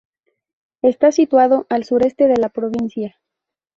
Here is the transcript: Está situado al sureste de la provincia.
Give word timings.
Está 0.81 1.11
situado 1.11 1.67
al 1.69 1.83
sureste 1.83 2.27
de 2.27 2.37
la 2.37 2.49
provincia. 2.49 3.17